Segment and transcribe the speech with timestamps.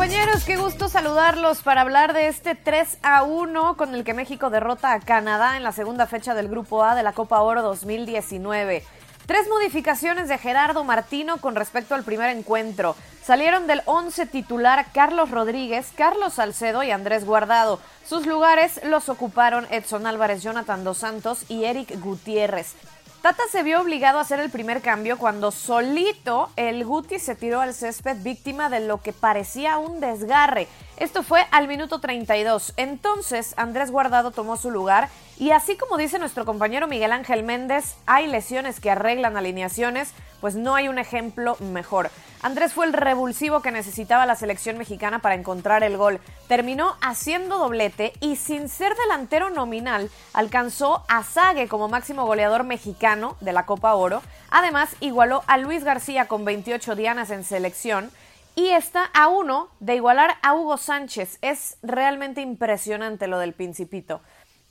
[0.00, 4.48] Compañeros, qué gusto saludarlos para hablar de este 3 a 1 con el que México
[4.48, 8.82] derrota a Canadá en la segunda fecha del Grupo A de la Copa Oro 2019.
[9.26, 12.96] Tres modificaciones de Gerardo Martino con respecto al primer encuentro.
[13.22, 17.78] Salieron del 11 titular Carlos Rodríguez, Carlos Salcedo y Andrés Guardado.
[18.08, 22.74] Sus lugares los ocuparon Edson Álvarez, Jonathan Dos Santos y Eric Gutiérrez.
[23.22, 27.60] Tata se vio obligado a hacer el primer cambio cuando solito el Guti se tiró
[27.60, 30.68] al césped víctima de lo que parecía un desgarre.
[31.00, 32.74] Esto fue al minuto 32.
[32.76, 37.96] Entonces Andrés Guardado tomó su lugar y así como dice nuestro compañero Miguel Ángel Méndez,
[38.04, 40.12] hay lesiones que arreglan alineaciones,
[40.42, 42.10] pues no hay un ejemplo mejor.
[42.42, 46.20] Andrés fue el revulsivo que necesitaba la selección mexicana para encontrar el gol.
[46.48, 53.38] Terminó haciendo doblete y sin ser delantero nominal alcanzó a Sague como máximo goleador mexicano
[53.40, 54.20] de la Copa Oro.
[54.50, 58.10] Además igualó a Luis García con 28 dianas en selección
[58.54, 61.38] y está a uno de igualar a Hugo Sánchez.
[61.42, 64.20] Es realmente impresionante lo del Principito.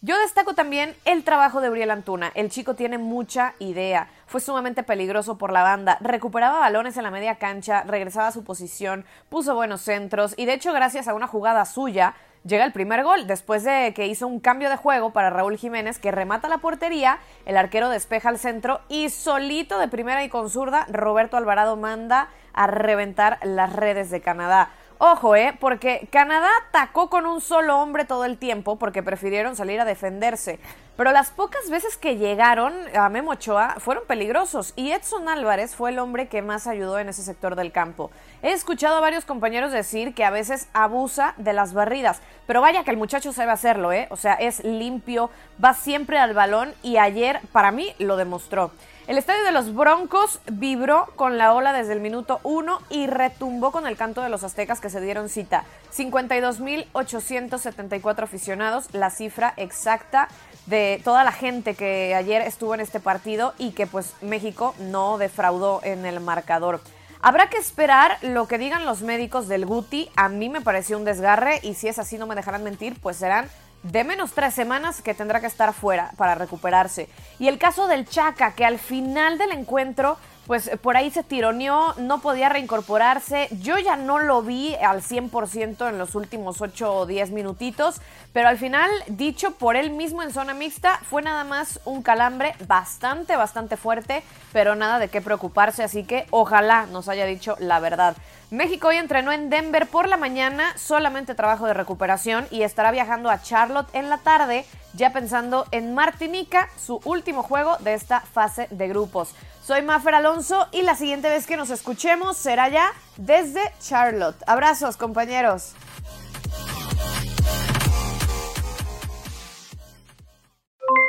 [0.00, 2.30] Yo destaco también el trabajo de Uriel Antuna.
[2.36, 4.08] El chico tiene mucha idea.
[4.26, 5.98] Fue sumamente peligroso por la banda.
[6.00, 10.54] Recuperaba balones en la media cancha, regresaba a su posición, puso buenos centros y de
[10.54, 12.14] hecho gracias a una jugada suya
[12.48, 15.98] llega el primer gol después de que hizo un cambio de juego para Raúl Jiménez
[15.98, 20.50] que remata la portería, el arquero despeja al centro y solito de primera y con
[20.50, 24.70] zurda Roberto Alvarado manda a reventar las redes de Canadá.
[24.98, 25.56] Ojo, ¿eh?
[25.60, 30.58] Porque Canadá atacó con un solo hombre todo el tiempo porque prefirieron salir a defenderse.
[30.98, 35.90] Pero las pocas veces que llegaron a Memo Ochoa fueron peligrosos y Edson Álvarez fue
[35.90, 38.10] el hombre que más ayudó en ese sector del campo.
[38.42, 42.82] He escuchado a varios compañeros decir que a veces abusa de las barridas, pero vaya
[42.82, 44.08] que el muchacho sabe hacerlo, ¿eh?
[44.10, 45.30] O sea, es limpio,
[45.64, 48.72] va siempre al balón y ayer para mí lo demostró.
[49.06, 53.70] El estadio de los Broncos vibró con la ola desde el minuto 1 y retumbó
[53.70, 55.64] con el canto de los aztecas que se dieron cita.
[55.96, 60.28] 52.874 aficionados, la cifra exacta
[60.68, 65.16] de toda la gente que ayer estuvo en este partido y que pues México no
[65.16, 66.80] defraudó en el marcador.
[67.20, 70.10] Habrá que esperar lo que digan los médicos del Guti.
[70.14, 73.16] A mí me pareció un desgarre y si es así no me dejarán mentir, pues
[73.16, 73.48] serán
[73.82, 77.08] de menos tres semanas que tendrá que estar fuera para recuperarse.
[77.38, 80.18] Y el caso del Chaca, que al final del encuentro
[80.48, 83.48] pues por ahí se tironeó, no podía reincorporarse.
[83.60, 88.00] Yo ya no lo vi al 100% en los últimos 8 o 10 minutitos,
[88.32, 92.54] pero al final, dicho por él mismo en zona mixta, fue nada más un calambre
[92.66, 94.22] bastante, bastante fuerte,
[94.54, 98.16] pero nada de qué preocuparse, así que ojalá nos haya dicho la verdad.
[98.50, 103.28] México hoy entrenó en Denver por la mañana, solamente trabajo de recuperación y estará viajando
[103.28, 108.66] a Charlotte en la tarde, ya pensando en Martinica, su último juego de esta fase
[108.70, 109.34] de grupos.
[109.68, 114.42] Soy Mafer Alonso y la siguiente vez que nos escuchemos será ya desde Charlotte.
[114.46, 115.74] Abrazos, compañeros.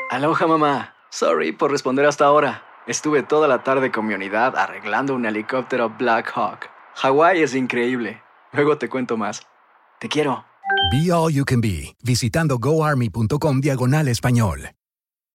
[0.09, 0.93] Aloha mamá.
[1.09, 2.65] Sorry por responder hasta ahora.
[2.85, 6.69] Estuve toda la tarde con mi unidad arreglando un helicóptero Black Hawk.
[6.95, 8.21] Hawái es increíble.
[8.51, 9.41] Luego te cuento más.
[10.01, 10.43] Te quiero.
[10.91, 14.71] Be All You Can Be, visitando goarmy.com diagonal español.